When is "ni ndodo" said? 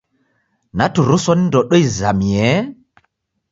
1.35-1.75